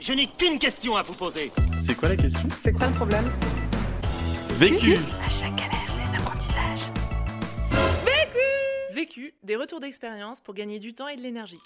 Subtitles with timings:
[0.00, 1.52] Je n'ai qu'une question à vous poser.
[1.78, 2.48] C'est quoi la question?
[2.58, 3.30] C'est quoi le problème?
[4.52, 6.90] Vécu À chaque galère, des apprentissages.
[8.94, 11.58] Vécu, des retours d'expérience pour gagner du temps et de l'énergie.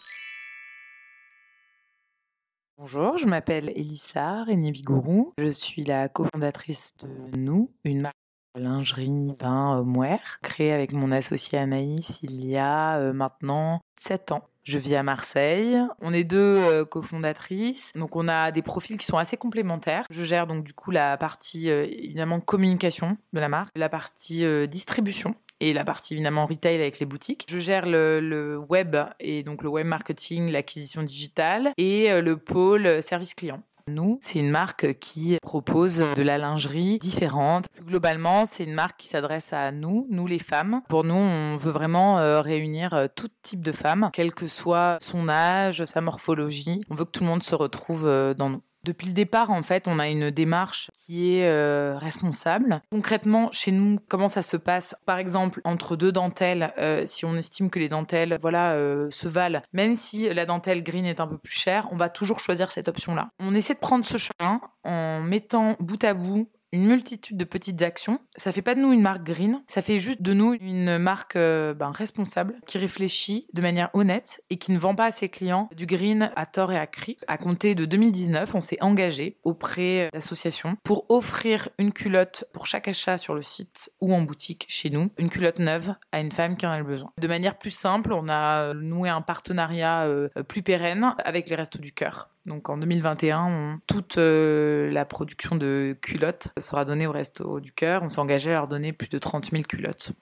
[2.76, 5.32] Bonjour, je m'appelle Elissa René Vigourou.
[5.38, 8.16] Je suis la cofondatrice de Nous, une marque
[8.56, 14.32] de lingerie vin homeware créée avec mon associé Anaïs il y a euh, maintenant 7
[14.32, 14.48] ans.
[14.64, 15.78] Je vis à Marseille.
[16.00, 17.92] On est deux euh, cofondatrices.
[17.94, 20.06] Donc on a des profils qui sont assez complémentaires.
[20.10, 24.42] Je gère donc du coup la partie euh, évidemment communication de la marque, la partie
[24.44, 27.46] euh, distribution et la partie évidemment retail avec les boutiques.
[27.48, 33.34] Je gère le, web et donc le web marketing, l'acquisition digitale et le pôle service
[33.34, 33.62] client.
[33.90, 37.66] Nous, c'est une marque qui propose de la lingerie différente.
[37.68, 40.80] Plus globalement, c'est une marque qui s'adresse à nous, nous les femmes.
[40.88, 44.96] Pour nous, on veut vraiment euh, réunir euh, tout type de femmes, quel que soit
[45.02, 46.80] son âge, sa morphologie.
[46.88, 48.62] On veut que tout le monde se retrouve euh, dans nous.
[48.84, 52.82] Depuis le départ, en fait, on a une démarche qui est euh, responsable.
[52.90, 54.94] Concrètement, chez nous, comment ça se passe?
[55.06, 59.26] Par exemple, entre deux dentelles, euh, si on estime que les dentelles, voilà, euh, se
[59.26, 62.70] valent, même si la dentelle green est un peu plus chère, on va toujours choisir
[62.70, 63.30] cette option-là.
[63.40, 67.80] On essaie de prendre ce chemin en mettant bout à bout une multitude de petites
[67.82, 68.18] actions.
[68.36, 71.36] Ça fait pas de nous une marque green, ça fait juste de nous une marque
[71.36, 75.28] euh, ben, responsable qui réfléchit de manière honnête et qui ne vend pas à ses
[75.28, 77.16] clients du green à tort et à cri.
[77.28, 82.88] À compter de 2019, on s'est engagé auprès d'associations pour offrir une culotte pour chaque
[82.88, 86.56] achat sur le site ou en boutique chez nous, une culotte neuve à une femme
[86.56, 87.12] qui en a le besoin.
[87.20, 91.78] De manière plus simple, on a noué un partenariat euh, plus pérenne avec les Restos
[91.78, 92.30] du Cœur.
[92.46, 97.72] Donc en 2021, on- toute euh, la production de culottes sera donnée au Resto du
[97.72, 98.02] Cœur.
[98.02, 100.12] On s'est engagé à leur donner plus de 30 000 culottes.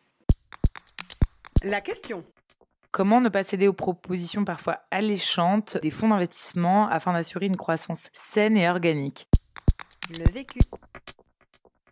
[1.63, 2.25] La question.
[2.91, 8.11] Comment ne pas céder aux propositions parfois alléchantes des fonds d'investissement afin d'assurer une croissance
[8.13, 9.29] saine et organique?
[10.11, 10.61] Le vécu.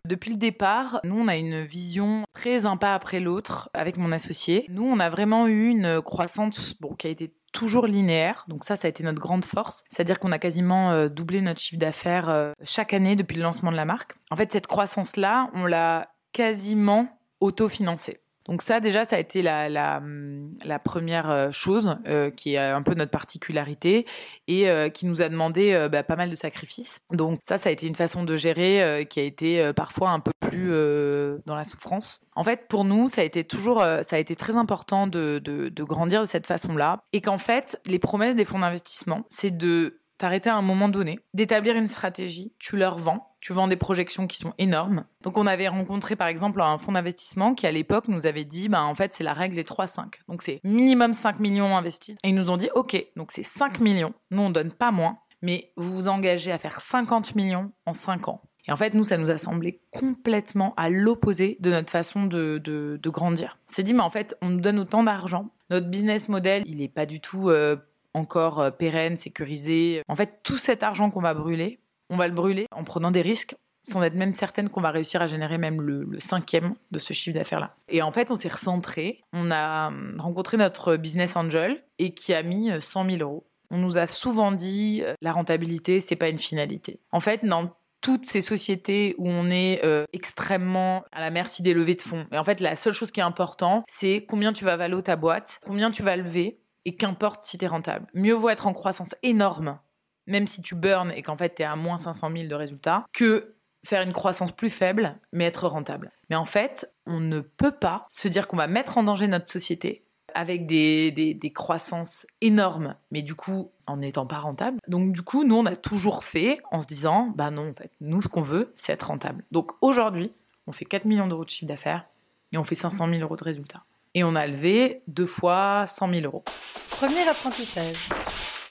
[0.07, 4.11] Depuis le départ, nous, on a une vision très un pas après l'autre avec mon
[4.11, 4.65] associé.
[4.69, 8.45] Nous, on a vraiment eu une croissance qui a été toujours linéaire.
[8.47, 9.83] Donc ça, ça a été notre grande force.
[9.89, 13.71] C'est-à-dire qu'on a quasiment euh, doublé notre chiffre d'affaires euh, chaque année depuis le lancement
[13.71, 14.15] de la marque.
[14.31, 18.21] En fait, cette croissance-là, on l'a quasiment autofinancée.
[18.45, 22.81] Donc ça, déjà, ça a été la, hum, première euh, chose euh, qui est un
[22.81, 24.05] peu notre particularité
[24.47, 26.99] et euh, qui nous a demandé euh, bah, pas mal de sacrifices.
[27.11, 30.09] Donc ça, ça a été une façon de gérer euh, qui a été euh, parfois
[30.09, 32.21] un peu plus euh, dans la souffrance.
[32.35, 35.71] En fait, pour nous, ça a été toujours, euh, ça a été très important de
[35.83, 40.49] grandir de cette façon-là et qu'en fait, les promesses des fonds d'investissement, c'est de t'arrêter
[40.51, 44.37] à un moment donné, d'établir une stratégie, tu leur vends, tu vends des projections qui
[44.37, 45.05] sont énormes.
[45.23, 48.69] Donc on avait rencontré par exemple un fonds d'investissement qui à l'époque nous avait dit,
[48.69, 50.19] bah, en fait c'est la règle des 3-5.
[50.27, 52.15] Donc c'est minimum 5 millions investis.
[52.23, 55.17] Et ils nous ont dit, ok, donc c'est 5 millions, nous on donne pas moins,
[55.41, 58.41] mais vous vous engagez à faire 50 millions en 5 ans.
[58.67, 62.59] Et en fait, nous, ça nous a semblé complètement à l'opposé de notre façon de,
[62.59, 63.57] de, grandir.
[63.67, 65.49] On s'est dit, mais en fait, on nous donne autant d'argent.
[65.71, 67.75] Notre business model, il n'est pas du tout euh,
[68.13, 70.03] encore euh, pérenne, sécurisé.
[70.07, 71.79] En fait, tout cet argent qu'on va brûler,
[72.09, 75.21] on va le brûler en prenant des risques sans être même certaine qu'on va réussir
[75.21, 77.75] à générer même le, cinquième de ce chiffre d'affaires-là.
[77.89, 79.21] Et en fait, on s'est recentré.
[79.33, 83.45] On a hum, rencontré notre business angel et qui a mis euh, 100 000 euros.
[83.71, 86.99] On nous a souvent dit euh, la rentabilité, c'est pas une finalité.
[87.11, 91.73] En fait, dans toutes ces sociétés où on est euh, extrêmement à la merci des
[91.73, 92.25] levées de fonds.
[92.31, 95.15] Et en fait, la seule chose qui est importante, c'est combien tu vas valoir ta
[95.15, 98.07] boîte, combien tu vas lever, et qu'importe si tu es rentable.
[98.13, 99.79] Mieux vaut être en croissance énorme,
[100.27, 103.05] même si tu burns et qu'en fait tu es à moins 500 000 de résultats,
[103.13, 106.11] que faire une croissance plus faible, mais être rentable.
[106.29, 109.51] Mais en fait, on ne peut pas se dire qu'on va mettre en danger notre
[109.51, 114.79] société avec des, des, des croissances énormes, mais du coup en n'étant pas rentable.
[114.87, 117.91] Donc du coup, nous, on a toujours fait en se disant, bah non, en fait,
[117.99, 119.43] nous, ce qu'on veut, c'est être rentable.
[119.51, 120.31] Donc aujourd'hui,
[120.67, 122.05] on fait 4 millions d'euros de chiffre d'affaires
[122.51, 123.83] et on fait 500 000 euros de résultats.
[124.13, 126.43] Et on a levé deux fois 100 000 euros.
[126.89, 128.09] Premier apprentissage.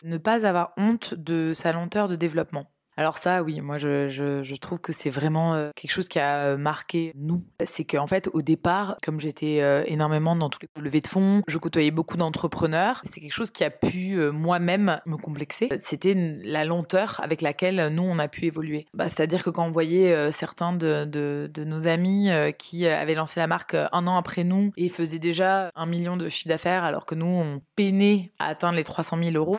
[0.02, 2.70] Ne pas avoir honte de sa lenteur de développement.
[3.00, 6.56] Alors ça, oui, moi je, trouve que c'est vraiment euh, quelque chose qui a euh,
[6.58, 7.42] marqué nous.
[7.64, 11.40] C'est qu'en fait, au départ, comme j'étais euh, énormément dans tous les levées de fonds,
[11.48, 13.00] je côtoyais beaucoup d'entrepreneurs.
[13.04, 15.70] C'est quelque chose qui a pu moi-même me complexer.
[15.78, 16.12] C'était
[16.44, 18.84] la lenteur avec laquelle nous on a pu évoluer.
[18.92, 22.28] Bah, C'est-à-dire que quand on voyait certains de, de, nos amis
[22.58, 26.28] qui avaient lancé la marque un an après nous et faisaient déjà un million de
[26.28, 29.58] chiffre d'affaires, alors que nous on peinait à atteindre les 300 000 euros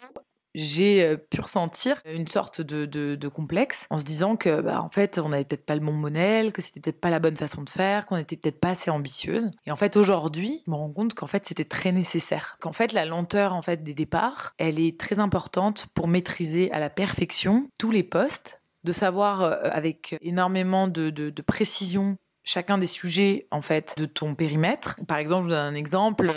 [0.53, 4.89] j'ai euh, pu ressentir une sorte de, de, complexe en se disant que bah, en
[4.89, 7.62] fait on n'avait peut-être pas le bon modèle, que c'était peut-être pas la bonne façon
[7.62, 9.50] de faire, qu'on était peut-être pas assez ambitieuse.
[9.65, 12.94] Et en fait aujourd'hui, je me rends compte qu'en fait c'était très nécessaire, qu'en fait
[12.94, 17.69] la lenteur en fait des départs, elle est très importante pour maîtriser à la perfection
[17.80, 23.62] tous les postes de savoir euh, avec énormément de, de, précision chacun des sujets en
[23.62, 24.95] fait de ton périmètre.
[25.07, 26.31] Par exemple, je vous donne un exemple.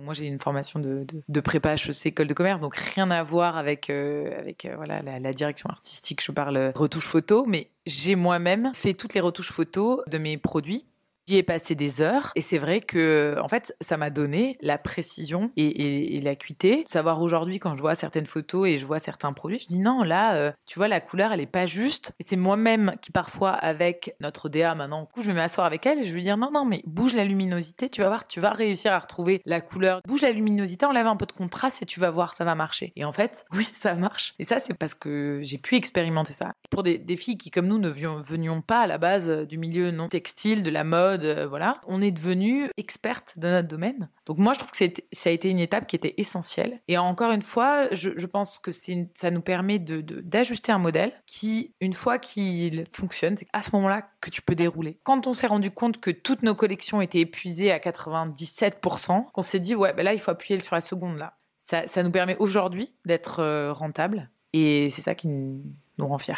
[0.00, 3.22] Moi, j'ai une formation de, de, de prépa HEC école de commerce, donc rien à
[3.22, 6.22] voir avec euh, euh, la, direction artistique.
[6.22, 10.84] Je parle retouche photo, mais j'ai moi-même fait toutes les retouches photos de mes produits
[11.28, 14.78] J'y ai passé des heures et c'est vrai que en fait ça m'a donné la
[14.78, 16.84] précision et, et, et l'acuité.
[16.86, 20.04] Savoir aujourd'hui quand je vois certaines photos et je vois certains produits, je dis non
[20.04, 22.12] là euh, tu vois la couleur elle est pas juste.
[22.20, 25.84] Et c'est moi-même qui parfois avec notre DA maintenant, du coup je vais m'asseoir avec
[25.84, 28.38] elle et je lui dire non non mais bouge la luminosité, tu vas voir tu
[28.38, 30.02] vas réussir à retrouver la couleur.
[30.06, 32.92] Bouge la luminosité, enlève un peu de contraste et tu vas voir ça va marcher.
[32.94, 34.34] Et en fait oui ça marche.
[34.38, 36.52] Et ça c'est parce que j'ai pu expérimenter ça.
[36.70, 39.90] Pour des, des filles qui comme nous ne venions pas à la base du milieu
[39.90, 44.08] non textile, de la mode euh, voilà, on est devenu experte de notre domaine.
[44.26, 46.80] Donc moi, je trouve que ça a été une étape qui était essentielle.
[46.88, 51.74] Et encore une fois, je, pense que ça nous permet d'ajuster de, un modèle qui,
[51.80, 54.98] une fois qu'il fonctionne, c'est à ce moment-là que tu peux dérouler.
[55.04, 59.60] Quand on s'est rendu compte que toutes nos collections étaient épuisées à 97%, qu'on s'est
[59.60, 61.36] dit, ouais, ben là, il faut appuyer sur la seconde là.
[61.58, 64.30] Ça, ça nous permet aujourd'hui d'être euh, rentable.
[64.52, 66.34] Et c'est ça qui nous rend fiers.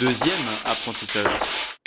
[0.00, 1.30] Deuxième apprentissage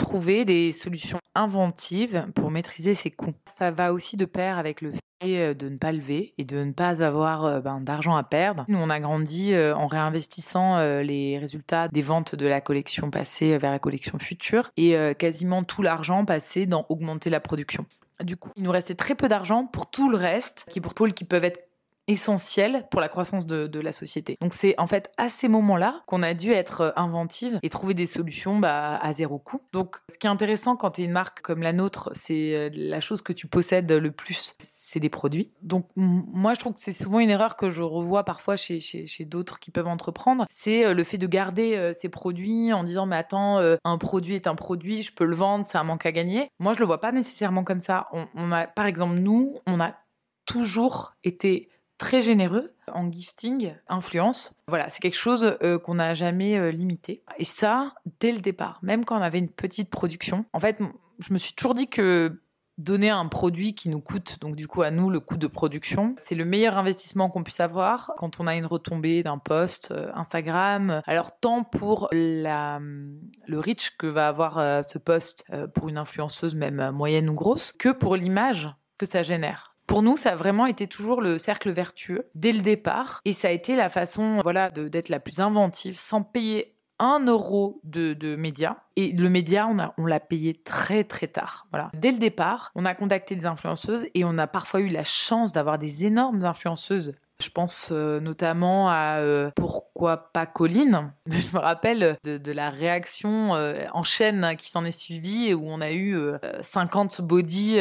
[0.01, 3.33] trouver des solutions inventives pour maîtriser ses coûts.
[3.57, 6.63] Ça va aussi de pair avec le fait euh, de ne pas lever et de
[6.63, 8.65] ne pas avoir euh, ben, d'argent à perdre.
[8.67, 13.57] Nous, on a grandi euh, en réinvestissant les résultats des ventes de la collection passée
[13.57, 17.85] vers la collection future et quasiment tout l'argent passé dans augmenter la production.
[18.23, 21.13] Du coup, il nous restait très peu d'argent pour tout le reste, qui pour pôles
[21.13, 21.70] qui peuvent être
[22.07, 24.37] essentiel pour la croissance de, la société.
[24.41, 27.95] Donc c'est en fait à ces moments-là qu'on a dû être euh, inventive et trouver
[27.95, 29.61] des solutions bah, à zéro coût.
[29.71, 32.69] Donc ce qui est intéressant quand tu es une marque comme la nôtre, c'est euh,
[32.73, 35.53] la chose que tu possèdes le plus c'est des produits.
[35.61, 39.23] Donc moi, je trouve que c'est souvent une erreur que je revois parfois chez, chez,
[39.23, 40.45] d'autres qui peuvent entreprendre.
[40.49, 44.47] C'est euh, le fait de garder ces produits en disant mais attends, un produit est
[44.47, 46.49] un produit, je peux le vendre, c'est un manque à gagner.
[46.59, 48.09] Moi, je le vois pas nécessairement comme ça.
[48.35, 49.95] On a, par exemple, nous, on a
[50.45, 51.69] toujours été
[52.01, 54.55] très généreux en gifting, influence.
[54.67, 57.23] Voilà, c'est quelque chose euh, qu'on n'a jamais euh, limité.
[57.37, 60.81] Et ça, dès le départ, même quand on avait une petite production, en fait,
[61.19, 62.41] je me suis toujours dit que
[62.79, 66.15] donner un produit qui nous coûte, donc du coup à nous, le coût de production,
[66.17, 70.09] c'est le meilleur investissement qu'on puisse avoir quand on a une retombée d'un post euh,
[70.15, 71.03] Instagram.
[71.05, 75.45] Alors tant pour le reach que va avoir ce post
[75.75, 79.70] pour une influenceuse, même moyenne ou grosse, que pour l'image que ça génère.
[79.91, 83.19] Pour nous, ça a vraiment été toujours le cercle vertueux dès le départ.
[83.25, 87.81] Et ça a été la façon voilà, d'être la plus inventive sans payer un euro
[87.83, 88.77] de, de médias.
[88.95, 91.67] Et le média, on, on l'a payé très très tard.
[91.71, 91.89] Voilà.
[91.93, 95.51] Dès le départ, on a contacté des influenceuses et on a parfois eu la chance
[95.51, 97.11] d'avoir des énormes influenceuses
[97.41, 101.13] je pense euh, notamment à euh, Pourquoi pas Colline.
[101.27, 105.81] Je me rappelle de, la réaction euh, en chaîne qui s'en est suivie où on
[105.81, 106.17] a eu
[106.61, 107.79] 50 body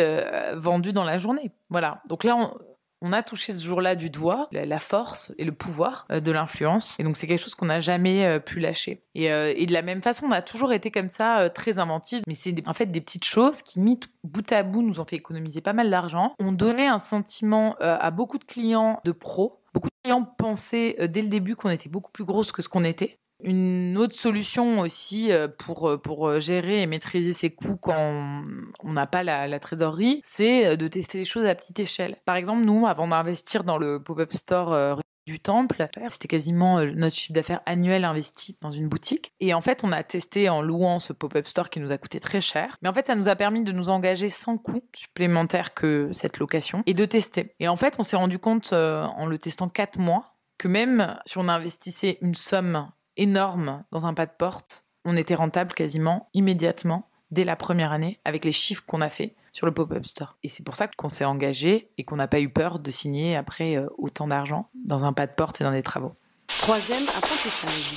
[0.54, 1.52] vendus dans la journée.
[1.68, 2.02] Voilà.
[2.08, 2.54] Donc là, on,
[3.02, 6.96] on a touché ce jour-là du doigt la force et le pouvoir de l'influence.
[6.98, 9.02] Et donc, c'est quelque chose qu'on n'a jamais pu lâcher.
[9.14, 12.22] Et, et, de la même façon, on a toujours été comme ça, très inventive.
[12.26, 15.16] Mais c'est en fait des petites choses qui, mis bout à bout, nous ont fait
[15.16, 16.34] économiser pas mal d'argent.
[16.38, 19.60] On donnait un sentiment à beaucoup de clients de pros.
[19.72, 22.84] Beaucoup de clients pensaient dès le début qu'on était beaucoup plus grosse que ce qu'on
[22.84, 23.18] était.
[23.42, 28.42] Une autre solution aussi euh, pour, euh, pour euh, gérer et maîtriser ses coûts quand
[28.82, 32.16] on n'a pas la, la trésorerie, c'est de tester les choses à petite échelle.
[32.24, 35.88] Par exemple, nous, avant d'investir dans le pop-up store du temple.
[36.08, 39.32] C'était quasiment notre chiffre d'affaires annuel investi dans une boutique.
[39.38, 42.20] Et en fait, on a testé en louant ce pop-up store qui nous a coûté
[42.20, 42.76] très cher.
[42.82, 46.38] Mais en fait, ça nous a permis de nous engager sans coût supplémentaire que cette
[46.38, 47.54] location et de tester.
[47.60, 51.38] Et en fait, on s'est rendu compte en le testant quatre mois que même si
[51.38, 54.84] on investissait une somme énorme dans un pas de porte.
[55.04, 59.36] On était rentable quasiment immédiatement dès la première année avec les chiffres qu'on a fait
[59.52, 60.36] sur le pop-up store.
[60.42, 63.36] Et c'est pour ça qu'on s'est engagé et qu'on n'a pas eu peur de signer
[63.36, 66.14] après euh, autant d'argent dans un pas de porte et dans des travaux.
[66.58, 67.94] Troisième apprentissage.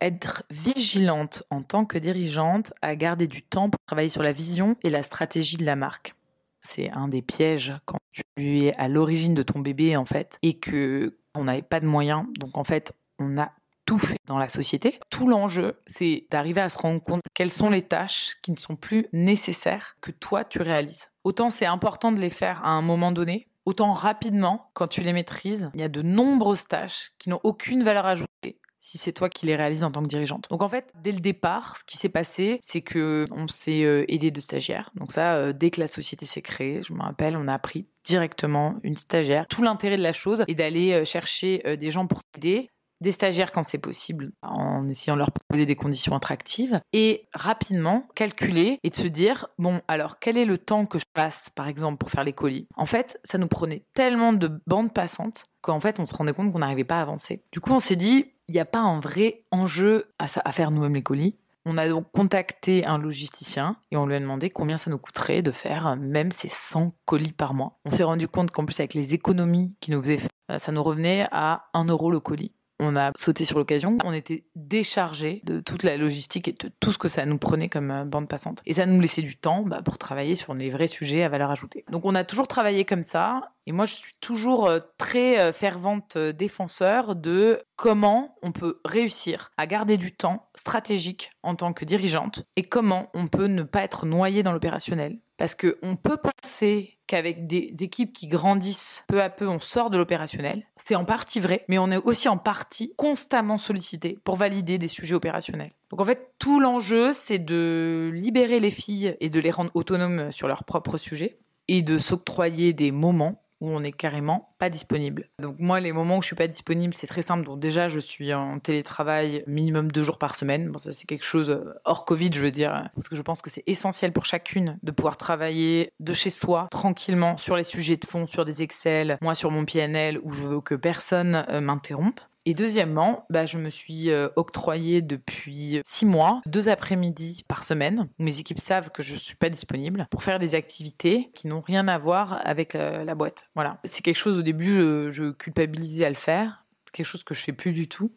[0.00, 4.76] Être vigilante en tant que dirigeante à garder du temps pour travailler sur la vision
[4.82, 6.14] et la stratégie de la marque.
[6.62, 7.98] C'est un des pièges quand
[8.36, 11.86] tu es à l'origine de ton bébé en fait et que on n'avait pas de
[11.86, 12.26] moyens.
[12.38, 13.52] Donc en fait, on a
[13.84, 14.98] tout fait dans la société.
[15.10, 18.76] Tout l'enjeu, c'est d'arriver à se rendre compte quelles sont les tâches qui ne sont
[18.76, 21.10] plus nécessaires que toi tu réalises.
[21.24, 25.12] Autant c'est important de les faire à un moment donné, autant rapidement, quand tu les
[25.12, 29.28] maîtrises, il y a de nombreuses tâches qui n'ont aucune valeur ajoutée si c'est toi
[29.28, 30.48] qui les réalises en tant que dirigeante.
[30.50, 34.04] Donc en fait, dès le départ, ce qui s'est passé, c'est que on s'est euh,
[34.08, 34.90] aidé de stagiaires.
[34.96, 37.86] Donc ça, euh, dès que la société s'est créée, je me rappelle, on a appris
[38.04, 39.46] directement une stagiaire.
[39.48, 42.70] Tout l'intérêt de la chose est d'aller euh, chercher des gens pour t'aider,
[43.02, 48.06] des stagiaires quand c'est possible, en essayant de leur proposer des conditions attractives, et rapidement
[48.14, 51.68] calculer et de se dire, bon, alors quel est le temps que je passe, par
[51.68, 52.66] exemple, pour faire les colis?
[52.76, 56.52] En fait, ça nous prenait tellement de bandes passantes qu'en fait, on se rendait compte
[56.52, 57.42] qu'on n'arrivait pas à avancer.
[57.52, 60.94] Du coup, on s'est dit, il n'y a pas un vrai enjeu à, faire nous-mêmes
[60.94, 61.36] les colis.
[61.64, 65.42] On a donc contacté un logisticien et on lui a demandé combien ça nous coûterait
[65.42, 67.78] de faire même ces 100 colis par mois.
[67.84, 70.82] On s'est rendu compte qu'en plus avec les économies qui nous faisaient faire, ça nous
[70.82, 72.52] revenait à 1 euro le colis.
[72.84, 73.96] On a sauté sur l'occasion.
[74.02, 77.68] On était déchargé de toute la logistique et de tout ce que ça nous prenait
[77.68, 78.60] comme euh, bande passante.
[78.66, 81.52] Et ça nous laissait du temps bah, pour travailler sur les vrais sujets à valeur
[81.52, 81.84] ajoutée.
[81.92, 83.52] Donc on a toujours travaillé comme ça.
[83.66, 89.52] Et moi, je suis toujours euh, très euh, fervente défenseur de comment on peut réussir
[89.56, 93.84] à garder du temps stratégique en tant que dirigeante et comment on peut ne pas
[93.84, 95.20] être noyé dans l'opérationnel.
[95.36, 99.98] Parce qu'on peut penser qu'avec des équipes qui grandissent peu à peu, on sort de
[99.98, 100.64] l'opérationnel.
[100.76, 104.88] C'est en partie vrai, mais on est aussi en partie constamment sollicité pour valider des
[104.88, 105.68] sujets opérationnels.
[105.90, 110.32] Donc en fait, tout l'enjeu, c'est de libérer les filles et de les rendre autonomes
[110.32, 111.36] sur leurs propres sujets
[111.68, 115.28] et de s'octroyer des moments où on est carrément pas disponible.
[115.40, 117.44] Donc moi, les moments où je suis pas disponible, c'est très simple.
[117.44, 120.68] Donc déjà, je suis en télétravail minimum deux jours par semaine.
[120.68, 123.40] Bon, ça c'est quelque chose euh, hors Covid, je veux dire, parce que je pense
[123.40, 127.96] que c'est essentiel pour chacune de pouvoir travailler de chez soi tranquillement sur les sujets
[127.96, 131.60] de fond, sur des Excel, moi sur mon PNL où je veux que personne euh,
[131.60, 132.20] m'interrompe.
[132.44, 138.08] Et deuxièmement, bah, je me suis euh, octroyé depuis six mois deux après-midi par semaine
[138.18, 141.88] mes équipes savent que je suis pas disponible pour faire des activités qui n'ont rien
[141.88, 143.48] à voir avec euh, la boîte.
[143.54, 143.78] Voilà.
[143.84, 144.78] C'est quelque chose au début,
[145.10, 146.64] je, culpabilisais à le faire.
[146.92, 148.12] Quelque chose que je fais plus du tout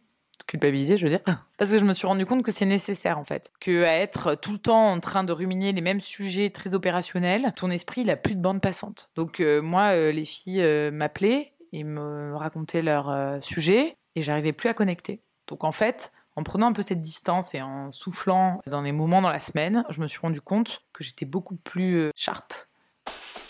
[0.47, 1.23] culpabiliser, je veux dire,
[1.57, 4.51] parce que je me suis rendu compte que c'est nécessaire en fait, que être tout
[4.51, 8.15] le temps en train de ruminer les mêmes sujets très opérationnels, ton esprit il a
[8.15, 9.09] plus de bande passante.
[9.15, 14.73] Donc euh, moi, les filles m'appelaient et me racontaient leurs sujets et j'arrivais plus à
[14.73, 15.21] connecter.
[15.47, 19.21] Donc en fait, en prenant un peu cette distance et en soufflant dans des moments
[19.21, 22.53] dans la semaine, je me suis rendu compte que j'étais beaucoup plus euh, sharp.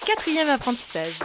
[0.06, 1.20] Quatrième apprentissage.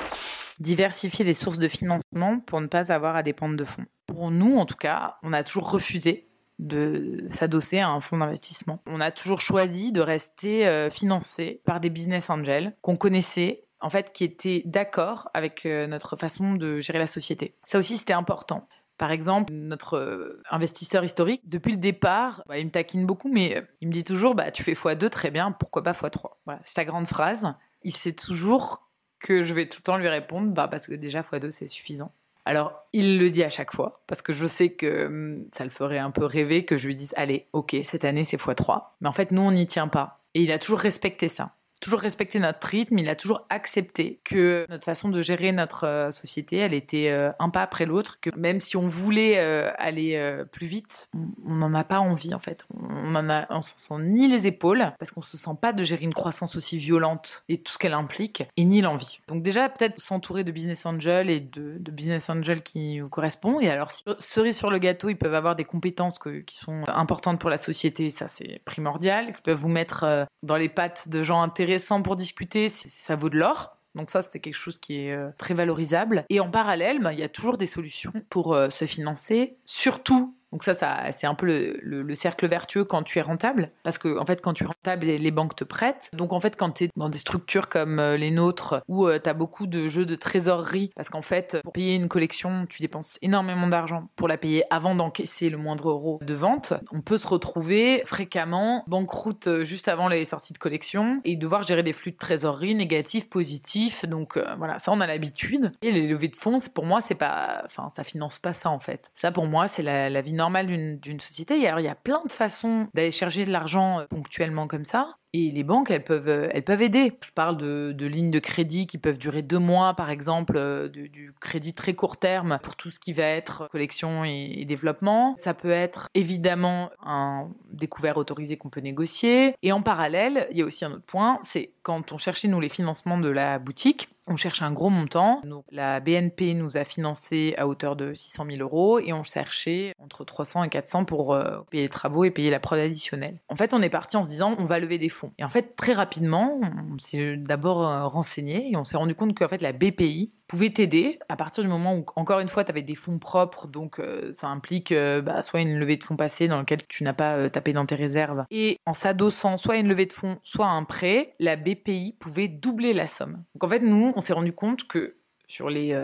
[0.58, 3.86] Diversifier les sources de financement pour ne pas avoir à dépendre de fonds.
[4.06, 6.28] Pour nous, en tout cas, on a toujours refusé
[6.58, 8.82] de s'adosser à un fonds d'investissement.
[8.86, 13.88] On a toujours choisi de rester euh, financé par des business angels qu'on connaissait en
[13.88, 17.54] fait, qui étaient d'accord avec euh, notre façon de gérer la société.
[17.66, 18.68] Ça aussi, c'était important.
[19.00, 23.56] Par exemple, notre euh, investisseur historique, depuis le départ, bah, il me taquine beaucoup, mais
[23.56, 26.60] euh, il me dit toujours bah, Tu fais x2, très bien, pourquoi pas x3 Voilà,
[26.66, 27.46] c'est sa grande phrase.
[27.82, 31.22] Il sait toujours que je vais tout le temps lui répondre bah, parce que déjà
[31.22, 32.12] x2, c'est suffisant.
[32.44, 35.70] Alors, il le dit à chaque fois, parce que je sais que hum, ça le
[35.70, 38.82] ferait un peu rêver que je lui dise Allez, ok, cette année, c'est x3.
[39.00, 40.20] Mais en fait, nous, on n'y tient pas.
[40.34, 44.66] Et il a toujours respecté ça toujours respecté notre rythme, il a toujours accepté que
[44.68, 48.30] notre façon de gérer notre euh, société, elle était euh, un pas après l'autre, que
[48.36, 50.10] même si on voulait euh, aller
[50.52, 51.08] plus vite,
[51.46, 52.66] on n'en a pas envie en fait.
[52.78, 55.82] On en a, on s'en sent ni les épaules, parce qu'on se sent pas de
[55.82, 59.20] gérer une croissance aussi violente et tout ce qu'elle implique, et ni l'envie.
[59.28, 63.62] Donc déjà, peut-être s'entourer de business angels et de, business angels qui vous correspondent.
[63.62, 67.50] Et alors, cerise sur le gâteau, ils peuvent avoir des compétences qui sont importantes pour
[67.50, 69.26] la société, ça c'est primordial.
[69.28, 71.69] Ils peuvent vous mettre dans les pattes de gens intéressants
[72.02, 73.76] pour discuter, ça vaut de l'or.
[73.94, 76.24] Donc ça, c'est quelque chose qui est euh, très valorisable.
[76.28, 80.36] Et en parallèle, ben, il y a toujours des solutions pour euh, se financer, surtout
[80.52, 80.74] donc ça,
[81.12, 84.52] c'est un peu le, cercle vertueux quand tu es rentable, parce que en fait, quand
[84.52, 86.10] tu es rentable, les, banques te prêtent.
[86.12, 89.20] Donc en fait, quand tu es dans des structures comme euh, les nôtres, où euh,
[89.22, 92.82] tu as beaucoup de jeux de trésorerie, parce qu'en fait, pour payer une collection, tu
[92.82, 97.16] dépenses énormément d'argent pour la payer avant d'encaisser le moindre euro de vente, on peut
[97.16, 101.92] se retrouver fréquemment banqueroute euh, juste avant les sorties de collection et devoir gérer des
[101.92, 104.04] flux de trésorerie négatifs, positifs.
[104.04, 105.70] Donc voilà, ça on a l'habitude.
[105.82, 108.80] Et les levées de fonds, pour moi, c'est pas, enfin, ça finance pas ça en
[108.80, 109.10] fait.
[109.14, 111.54] Ça pour moi, c'est la, la vie normal d'une société.
[111.54, 115.16] Et il y a plein de façons d'aller chercher de l'argent euh, ponctuellement comme ça.
[115.32, 117.12] Et les banques, elles peuvent, euh, elles peuvent aider.
[117.24, 120.88] Je parle de, de lignes de crédit qui peuvent durer deux mois, par exemple, euh,
[120.88, 125.34] du, crédit très court terme pour tout ce qui va être collection et, développement.
[125.38, 129.54] Ça peut être évidemment un découvert autorisé qu'on peut négocier.
[129.62, 132.60] Et en parallèle, il y a aussi un autre point, c'est quand on cherchait, nous,
[132.60, 135.42] les financements de la boutique, on cherche un gros montant.
[135.70, 140.24] La BNP nous a financé à hauteur de 600 000 euros et on cherchait entre
[140.24, 143.40] 300 et 400 pour euh, payer les travaux et payer la prod additionnelle.
[143.48, 145.48] En fait, on est parti en se disant, on va lever des fonds et en
[145.48, 146.60] fait, très rapidement,
[146.92, 150.70] on s'est d'abord euh, renseigné et on s'est rendu compte qu'en fait, la BPI pouvait
[150.70, 154.00] t'aider à partir du moment où, encore une fois, tu avais des fonds propres, donc
[154.00, 157.12] euh, ça implique euh, bah, soit une levée de fonds passée dans laquelle tu n'as
[157.12, 160.66] pas euh, tapé dans tes réserves, et en s'adossant soit une levée de fonds, soit
[160.66, 163.44] un prêt, la BPI pouvait doubler la somme.
[163.54, 165.14] Donc en fait, nous, on s'est rendu compte que
[165.46, 165.96] sur les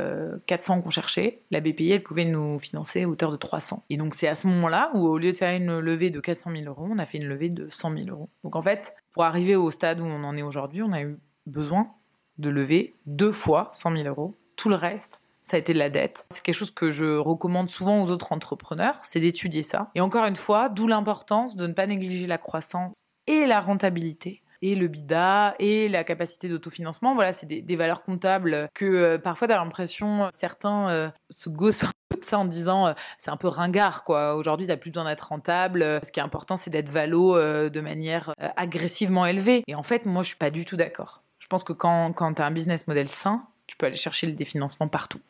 [0.46, 3.84] 400 qu'on cherchait, la BPI, elle pouvait nous financer à hauteur de 300.
[3.90, 6.50] Et donc, c'est à ce moment-là où, au lieu de faire une levée de 400
[6.50, 8.28] 000 euros, on a fait une levée de 100 000 euros.
[8.42, 11.16] Donc, en fait, pour arriver au stade où on en est aujourd'hui, on a eu
[11.46, 11.92] besoin
[12.38, 14.34] de lever deux fois 100 000 euros.
[14.56, 16.26] Tout le reste, ça a été de la dette.
[16.30, 19.90] C'est quelque chose que je recommande souvent aux autres entrepreneurs, c'est d'étudier ça.
[19.94, 24.42] Et encore une fois, d'où l'importance de ne pas négliger la croissance et la rentabilité
[24.62, 27.14] et le bida et la capacité d'autofinancement.
[27.14, 31.92] Voilà, c'est des, valeurs comptables que euh, parfois, tu l'impression, certains euh, se gossent un
[32.08, 34.34] peu de ça en disant euh, c'est un peu ringard, quoi.
[34.34, 36.00] Aujourd'hui, tu plus besoin d'être rentable.
[36.02, 39.62] Ce qui est important, c'est d'être valo de manière agressivement élevée.
[39.66, 41.22] Et en fait, moi, je suis pas du tout d'accord.
[41.46, 44.26] Je pense que quand, quand tu as un business model sain, tu peux aller chercher
[44.26, 45.20] des financements partout.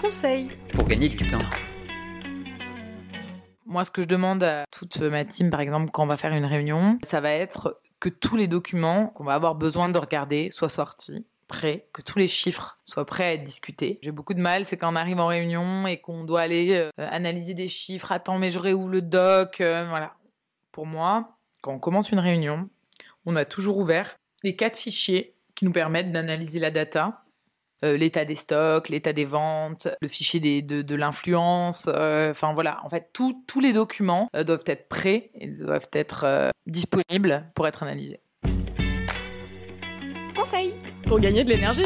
[0.00, 1.36] Conseil pour gagner du temps.
[3.66, 6.32] Moi, ce que je demande à toute ma team, par exemple, quand on va faire
[6.32, 10.48] une réunion, ça va être que tous les documents qu'on va avoir besoin de regarder
[10.48, 13.98] soient sortis prêts, que tous les chiffres soient prêts à être discutés.
[14.00, 16.90] J'ai beaucoup de mal, c'est quand on arrive en réunion et qu'on doit aller euh,
[16.96, 18.12] analyser des chiffres.
[18.12, 19.60] Attends, mais je réouvre le doc.
[19.60, 20.14] Euh, voilà.
[20.72, 22.70] Pour moi, quand on commence une réunion,
[23.26, 27.24] on a toujours ouvert les quatre fichiers qui nous permettent d'analyser la data
[27.84, 31.90] euh, l'état des stocks, l'état des ventes, le fichier de, l'influence.
[31.92, 36.50] Euh, enfin voilà, en fait, tous les documents euh, doivent être prêts et doivent être
[36.66, 38.20] disponibles pour être analysés.
[40.34, 40.72] Conseil
[41.06, 41.84] pour gagner de l'énergie.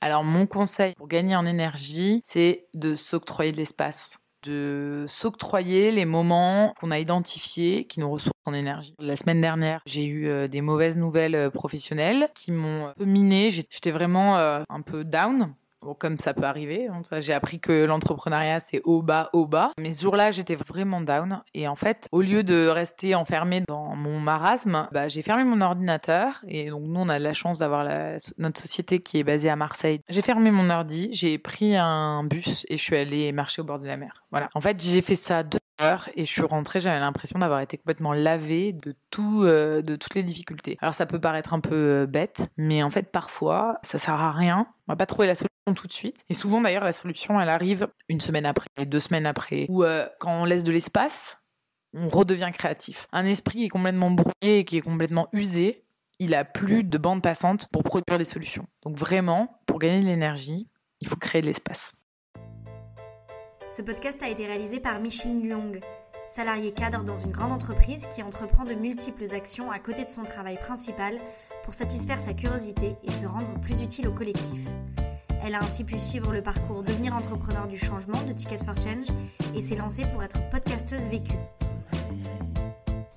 [0.00, 6.04] Alors mon conseil pour gagner en énergie, c'est de s'octroyer de l'espace de s'octroyer les
[6.04, 8.94] moments qu'on a identifiés qui nous ressourcent en énergie.
[8.98, 13.04] La semaine dernière, j'ai eu euh, des mauvaises nouvelles euh, professionnelles qui m'ont un peu
[13.04, 13.50] miné.
[13.50, 15.54] J'étais vraiment euh, un peu down
[15.98, 16.88] comme ça peut arriver.
[16.88, 19.70] Hein, j'ai appris que l'entrepreneuriat, c'est haut, bas, haut, bas.
[19.78, 21.42] Mais ce jour-là, j'étais vraiment down.
[21.54, 25.60] Et en fait, au lieu de rester enfermée dans mon marasme, bah, j'ai fermé mon
[25.60, 26.42] ordinateur.
[26.46, 27.86] Et donc, nous, on a la chance d'avoir
[28.38, 30.00] notre société qui est basée à Marseille.
[30.08, 33.78] J'ai fermé mon ordi, j'ai pris un bus et je suis allée marcher au bord
[33.78, 34.22] de la mer.
[34.30, 34.48] Voilà.
[34.54, 35.58] En fait, j'ai fait ça deux
[36.14, 40.14] et je suis rentrée, j'avais l'impression d'avoir été complètement lavée de tout, euh, de toutes
[40.14, 40.78] les difficultés.
[40.80, 44.32] Alors, ça peut paraître un peu euh, bête, mais en fait, parfois, ça sert à
[44.32, 44.66] rien.
[44.88, 46.24] On va pas trouver la solution tout de suite.
[46.28, 50.08] Et souvent d'ailleurs la solution elle arrive une semaine après, deux semaines après, ou euh,
[50.18, 51.38] quand on laisse de l'espace,
[51.94, 53.06] on redevient créatif.
[53.12, 55.84] Un esprit qui est complètement brouillé et qui est complètement usé,
[56.18, 58.66] il a plus de bande passante pour produire des solutions.
[58.82, 60.68] Donc vraiment, pour gagner de l'énergie,
[61.00, 61.94] il faut créer de l'espace.
[63.74, 65.80] Ce podcast a été réalisé par Micheline Luong,
[66.28, 70.24] salariée cadre dans une grande entreprise qui entreprend de multiples actions à côté de son
[70.24, 71.14] travail principal
[71.64, 74.60] pour satisfaire sa curiosité et se rendre plus utile au collectif.
[75.42, 79.06] Elle a ainsi pu suivre le parcours Devenir entrepreneur du changement de Ticket for Change
[79.56, 81.38] et s'est lancée pour être podcasteuse vécue.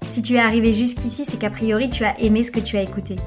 [0.08, 2.82] Si tu es arrivé jusqu'ici, c'est qu'a priori tu as aimé ce que tu as
[2.82, 3.18] écouté.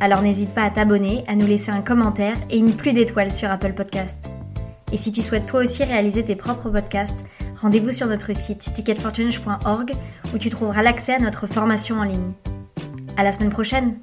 [0.00, 3.50] Alors n'hésite pas à t'abonner, à nous laisser un commentaire et une pluie d'étoiles sur
[3.50, 4.30] Apple Podcast.
[4.92, 7.24] Et si tu souhaites toi aussi réaliser tes propres podcasts,
[7.60, 9.92] rendez-vous sur notre site ticketforchange.org
[10.32, 12.32] où tu trouveras l'accès à notre formation en ligne.
[13.16, 13.98] À la semaine prochaine.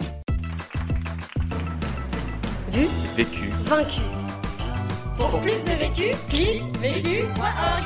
[2.71, 4.01] Vu, vécu, vaincu.
[5.17, 7.83] Pour plus de vécu, clique vécu.org.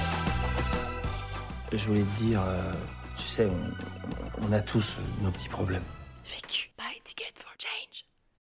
[1.71, 2.73] Je voulais te dire, euh,
[3.15, 5.83] tu sais, on, on a tous nos petits problèmes.
[6.25, 6.71] Vécu.
[6.77, 7.88] Buy ticket for change.